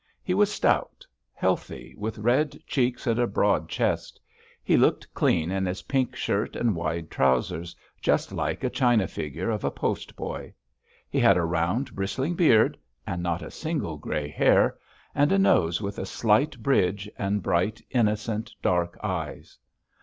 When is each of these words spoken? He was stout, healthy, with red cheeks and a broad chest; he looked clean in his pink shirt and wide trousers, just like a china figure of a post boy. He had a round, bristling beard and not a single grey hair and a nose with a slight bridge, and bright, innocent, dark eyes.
He 0.23 0.33
was 0.33 0.51
stout, 0.51 1.05
healthy, 1.31 1.93
with 1.95 2.17
red 2.17 2.57
cheeks 2.65 3.05
and 3.05 3.19
a 3.19 3.27
broad 3.27 3.69
chest; 3.69 4.19
he 4.63 4.75
looked 4.75 5.13
clean 5.13 5.51
in 5.51 5.67
his 5.67 5.83
pink 5.83 6.15
shirt 6.15 6.55
and 6.55 6.75
wide 6.75 7.11
trousers, 7.11 7.75
just 8.01 8.31
like 8.33 8.63
a 8.63 8.69
china 8.71 9.07
figure 9.07 9.51
of 9.51 9.63
a 9.63 9.69
post 9.69 10.15
boy. 10.15 10.55
He 11.07 11.19
had 11.19 11.37
a 11.37 11.43
round, 11.45 11.93
bristling 11.93 12.33
beard 12.33 12.79
and 13.05 13.21
not 13.21 13.43
a 13.43 13.51
single 13.51 13.97
grey 13.99 14.27
hair 14.27 14.75
and 15.13 15.31
a 15.31 15.37
nose 15.37 15.81
with 15.83 15.99
a 15.99 16.05
slight 16.07 16.57
bridge, 16.63 17.07
and 17.15 17.43
bright, 17.43 17.79
innocent, 17.91 18.51
dark 18.63 18.97
eyes. 19.03 19.59